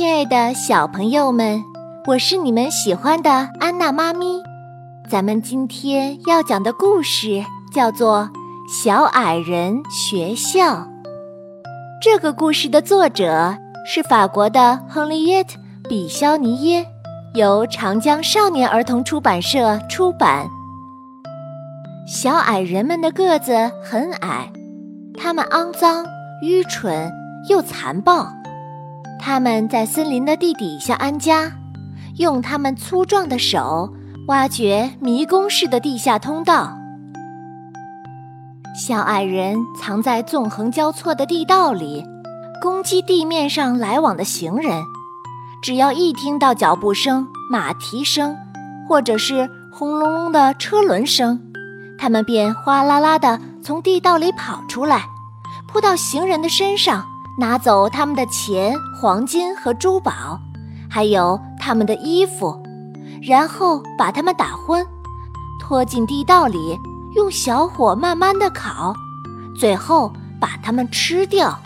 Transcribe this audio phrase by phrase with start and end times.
[0.00, 1.62] 亲爱的小朋友们，
[2.06, 4.42] 我是你们喜欢的安娜妈咪。
[5.10, 8.30] 咱们今天要讲的故事叫做
[8.82, 10.76] 《小矮人学校》。
[12.00, 13.54] 这个故事的作者
[13.84, 16.86] 是法国的亨利耶特·比肖尼耶，
[17.34, 20.48] 由长江少年儿童出版社出版。
[22.06, 23.52] 小矮人们的个子
[23.84, 24.50] 很矮，
[25.18, 26.06] 他们肮脏、
[26.42, 27.12] 愚蠢
[27.50, 28.39] 又残暴。
[29.20, 31.52] 他们在森林的地底下安家，
[32.16, 33.92] 用他们粗壮的手
[34.28, 36.76] 挖掘迷宫式的地下通道。
[38.74, 42.02] 小矮人藏在纵横交错的地道里，
[42.62, 44.82] 攻击地面上来往的行人。
[45.62, 48.34] 只要一听到脚步声、马蹄声，
[48.88, 51.38] 或者是轰隆隆的车轮声，
[51.98, 55.04] 他们便哗啦啦地从地道里跑出来，
[55.68, 57.04] 扑到行人的身上。
[57.40, 60.38] 拿走他们的钱、黄金和珠宝，
[60.90, 62.62] 还有他们的衣服，
[63.22, 64.86] 然后把他们打昏，
[65.58, 66.78] 拖进地道里，
[67.16, 68.94] 用小火慢慢的烤，
[69.56, 71.58] 最后把他们吃掉。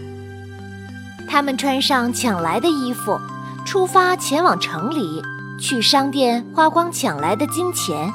[1.28, 3.18] 他们穿上抢来的衣服，
[3.64, 5.20] 出发前往城里，
[5.60, 8.12] 去商店花光抢来的金钱。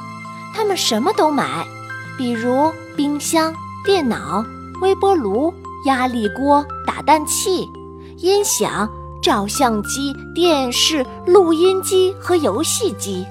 [0.54, 1.66] 他们什么都买，
[2.16, 3.52] 比如冰箱、
[3.84, 4.42] 电脑、
[4.80, 5.52] 微波炉。
[5.84, 7.68] 压力锅、打蛋器、
[8.18, 8.88] 音响、
[9.22, 13.26] 照相机、电视、录音机和游戏机，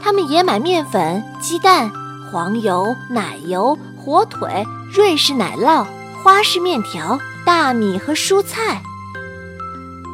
[0.00, 1.90] 他们也买面粉、鸡蛋、
[2.30, 5.84] 黄油、奶油、火腿、瑞士奶酪、
[6.22, 8.82] 花式面条、大米和蔬菜。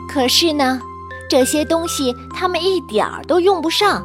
[0.08, 0.80] 可是呢，
[1.28, 4.02] 这些东西他们一点儿都用不上，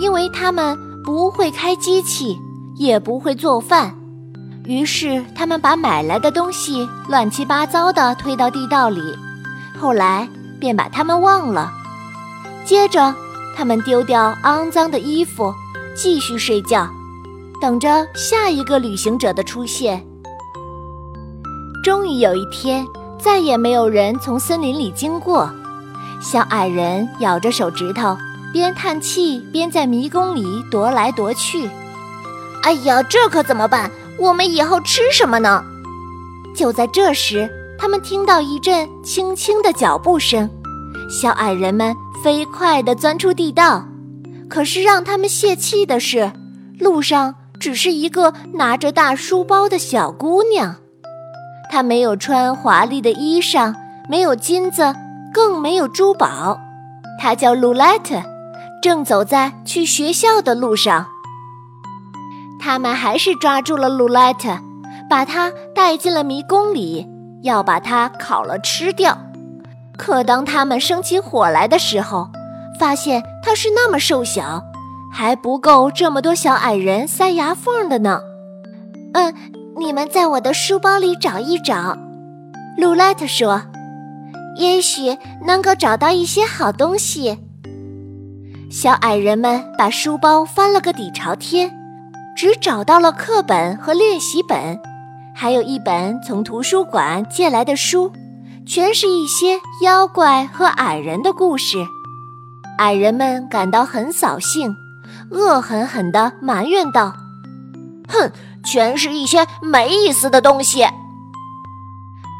[0.00, 2.40] 因为他们不会开机器，
[2.74, 3.96] 也不会做饭。
[4.64, 9.00] 于是，他们把买来的东西乱七八糟地推到地道里，
[9.78, 10.28] 后来
[10.60, 11.72] 便把它们忘了。
[12.64, 13.14] 接着，
[13.56, 15.52] 他们丢掉肮脏的衣服，
[15.96, 16.88] 继续睡觉，
[17.60, 20.04] 等着下一个旅行者的出现。
[21.82, 22.86] 终于有一天，
[23.18, 25.50] 再也没有人从森林里经过。
[26.20, 28.16] 小矮人咬着手指头，
[28.52, 31.68] 边叹气边在迷宫里踱来踱去。
[32.62, 33.90] 哎呀，这可怎么办？
[34.20, 35.64] 我们以后吃什么呢？
[36.54, 37.48] 就在这时，
[37.78, 40.50] 他们听到一阵轻轻的脚步声，
[41.08, 43.86] 小矮人们飞快地钻出地道。
[44.48, 46.32] 可是让他们泄气的是，
[46.78, 50.76] 路上只是一个拿着大书包的小姑娘。
[51.70, 53.74] 她没有穿华丽的衣裳，
[54.06, 54.94] 没有金子，
[55.32, 56.58] 更没有珠宝。
[57.18, 58.20] 她叫露莱特，
[58.82, 61.06] 正走在去学校的路上。
[62.60, 64.58] 他们还是抓住了鲁莱特，
[65.08, 67.08] 把他带进了迷宫里，
[67.42, 69.16] 要把他烤了吃掉。
[69.96, 72.28] 可当他们生起火来的时候，
[72.78, 74.62] 发现他是那么瘦小，
[75.10, 78.20] 还不够这么多小矮人塞牙缝的呢。
[79.14, 79.34] 嗯，
[79.78, 81.96] 你们在我的书包里找一找，
[82.78, 83.62] 鲁莱特说，
[84.56, 85.16] 也许
[85.46, 87.38] 能够找到一些好东西。
[88.70, 91.79] 小矮人们把书包翻了个底朝天。
[92.36, 94.80] 只找到了课本和练习本，
[95.34, 98.12] 还有一本从图书馆借来的书，
[98.66, 101.76] 全是一些妖怪和矮人的故事。
[102.78, 104.74] 矮人们感到很扫兴，
[105.30, 107.14] 恶狠狠地埋怨道
[108.08, 108.32] ：“哼，
[108.64, 110.86] 全是一些没意思的东西。”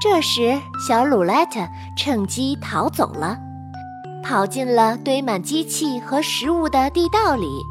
[0.01, 0.59] 这时，
[0.89, 1.61] 小鲁莱特
[1.95, 3.37] 趁机逃走了，
[4.25, 7.62] 跑进了堆满机器和食物的地道里。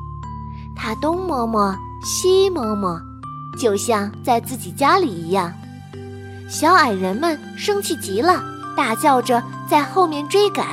[0.75, 1.75] 他东摸摸。
[2.03, 2.99] 西嬷嬷，
[3.59, 5.51] 就像在自己家里一样。
[6.49, 8.41] 小矮人们生气极了，
[8.75, 10.65] 大叫着在后面追赶。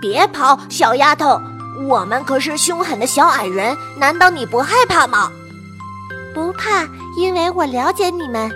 [0.00, 1.40] 别跑，小丫头，
[1.86, 5.30] 我们可是凶狠的小矮人，难道你不害怕吗？
[6.34, 8.50] 不怕，因为我了解你们。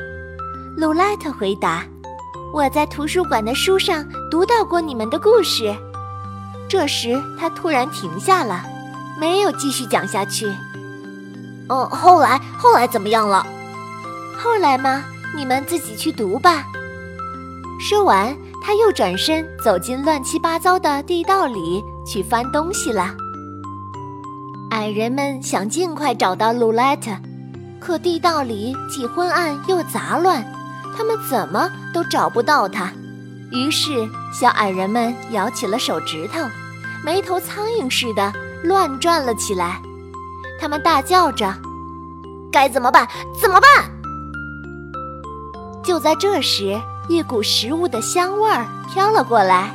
[0.76, 1.84] 鲁莱特回答
[2.54, 5.74] ：“我在图书馆的书上读到过你们的故事。”
[6.68, 8.62] 这时，他突然停下了，
[9.18, 10.50] 没有继续讲下去。
[11.70, 13.46] 哦，后来后来怎么样了？
[14.36, 15.04] 后来吗？
[15.34, 16.66] 你们自己去读吧。
[17.78, 23.14] 说完，他又转身走进乱七八糟的地道里去翻东西了。
[24.70, 27.12] 矮人们想尽快找到鲁莱特，
[27.78, 30.44] 可地道里既昏暗又杂乱，
[30.96, 32.90] 他们怎么都找不到他。
[33.52, 36.40] 于是，小矮人们摇起了手指头，
[37.04, 38.32] 没头苍蝇似的
[38.64, 39.80] 乱转了起来。
[40.60, 41.54] 他们大叫着
[42.52, 43.08] ：“该怎么办？
[43.40, 43.90] 怎么办？”
[45.82, 46.78] 就在这时，
[47.08, 49.70] 一股食物的香味儿飘了过来。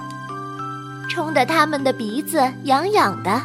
[1.10, 3.42] 冲得他们的鼻子痒痒的。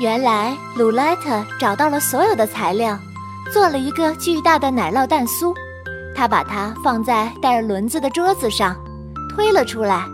[0.00, 2.98] 原来鲁莱特找到了所有的材料，
[3.52, 5.54] 做了一个巨大的奶酪蛋酥。
[6.14, 8.76] 他把它放在带轮子的桌子上，
[9.30, 10.04] 推了出来。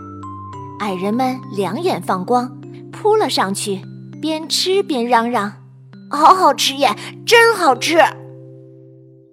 [0.79, 2.49] 矮人们两眼放光，
[2.91, 3.81] 扑了上去，
[4.21, 5.51] 边吃边嚷嚷
[6.09, 6.95] ：“好好吃耶，
[7.25, 7.97] 真好吃！”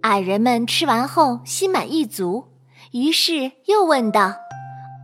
[0.03, 2.45] 矮人们吃完后心满意足，
[2.93, 4.35] 于是又问道：“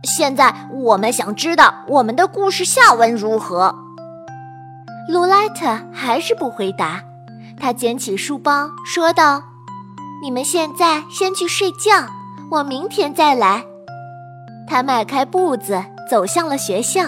[0.03, 3.75] 现在我们想知道我们的故事下文如何？”
[5.09, 7.01] 鲁莱特还是不回答。
[7.59, 9.43] 他捡起书包，说道
[10.23, 12.07] ：“你们现在先去睡觉，
[12.49, 13.63] 我明天再来。”
[14.67, 15.83] 他迈开步子。
[16.09, 17.01] 走向了学校，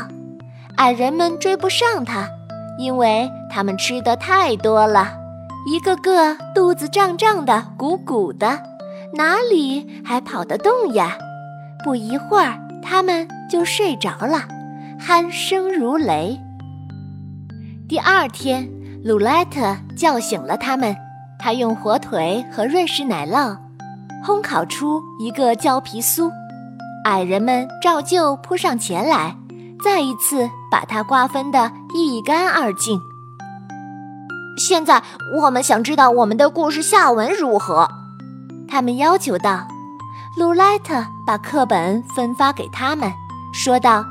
[0.78, 2.30] 矮人们追不上他，
[2.78, 5.14] 因为他们吃的太多了，
[5.68, 8.60] 一个个肚子胀胀的、鼓鼓的，
[9.14, 11.18] 哪里还跑得动呀？
[11.84, 14.44] 不一会儿，他们就睡着了，
[15.00, 16.40] 鼾声如雷。
[17.88, 18.68] 第二天，
[19.04, 20.96] 鲁莱特叫醒了他们，
[21.38, 23.56] 他用火腿和瑞士奶酪
[24.26, 26.32] 烘烤出一个胶皮酥。
[27.06, 29.36] 矮人们照旧扑上前来，
[29.84, 33.00] 再一次把它瓜分得一干二净。
[34.58, 35.04] 现在
[35.38, 37.88] 我们想知道我们的故事下文如何，
[38.68, 39.68] 他们要求道。
[40.38, 43.12] 鲁莱特把课本分发给他们，
[43.54, 44.06] 说道：“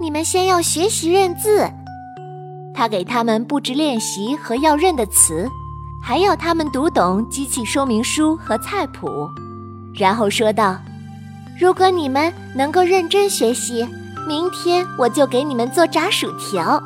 [0.00, 1.70] 你们先要学习认字。”
[2.74, 5.48] 他给他们布置练习和要认的词，
[6.02, 9.28] 还要他们读懂机器说明书和菜谱，
[9.94, 10.78] 然后说道。
[11.58, 13.86] 如果你们能够认真学习，
[14.26, 16.80] 明天我就给你们做炸薯条，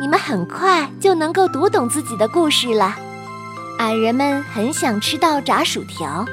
[0.00, 2.96] 你们很快就能够读懂自己的故事了。
[3.78, 6.24] 矮人们很想吃到炸薯条，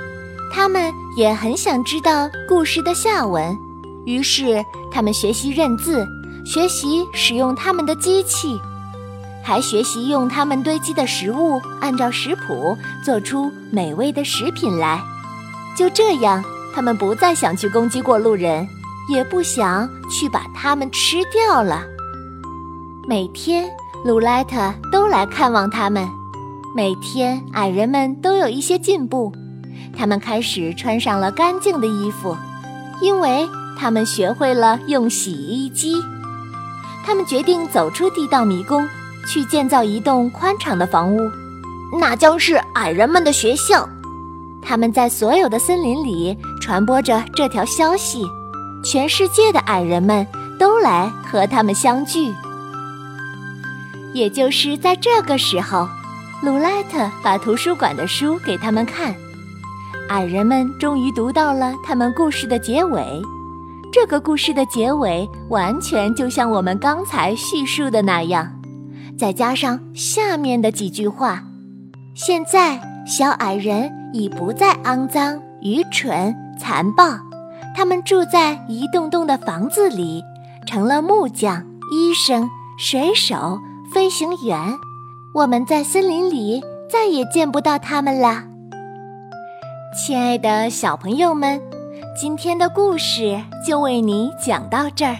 [0.53, 3.57] 他们也很想知道故事的下文，
[4.05, 6.07] 于是他们学习认字，
[6.45, 8.59] 学习使用他们的机器，
[9.43, 15.01] 还学习用他们堆积的食物按照食谱做出美味的食品来。
[15.75, 16.43] 就这样。
[16.71, 18.65] 他们不再想去攻击过路人，
[19.09, 21.83] 也不想去把它们吃掉了。
[23.07, 23.69] 每天，
[24.05, 26.07] 鲁莱特都来看望他们。
[26.75, 29.33] 每天，矮人们都有一些进步。
[29.97, 32.37] 他们开始穿上了干净的衣服，
[33.01, 35.95] 因为他们学会了用洗衣机。
[37.03, 38.87] 他们决定走出地道迷宫，
[39.27, 41.31] 去建造一栋宽敞的房屋，
[41.99, 43.89] 那将是矮人们的学校。
[44.61, 48.23] 他们在所有的森林里传播着这条消息，
[48.89, 50.25] 全世界的矮人们
[50.57, 52.33] 都来和他们相聚。
[54.15, 55.87] 也就是在这个时候，
[56.41, 59.13] 鲁莱特把图书馆的书给他们看，
[60.09, 63.21] 矮人们终于读到了他们故事的结尾。
[63.93, 68.51] 这个故事的结尾完全就像我们刚才叙述的那样，
[69.15, 71.43] 再加上下面的几句话。
[72.15, 73.91] 现在，小矮人。
[74.11, 77.03] 已不再肮脏、愚蠢、残暴，
[77.75, 80.23] 他们住在一栋栋的房子里，
[80.65, 83.59] 成了木匠、医生、水手、
[83.93, 84.57] 飞行员。
[85.33, 88.43] 我们在森林里再也见不到他们了。
[89.95, 91.61] 亲爱的小朋友们，
[92.19, 95.15] 今天的故事就为你讲到这儿。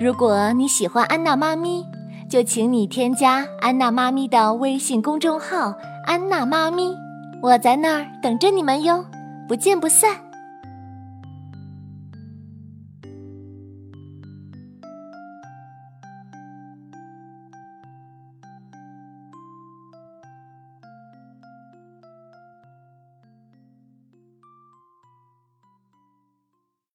[0.00, 1.84] 如果你喜欢安娜妈咪，
[2.28, 5.74] 就请你添加安娜妈咪的微信公众号
[6.06, 6.96] “安娜妈咪”。
[7.42, 9.04] 我在那儿等着你们哟，
[9.48, 10.16] 不见不散。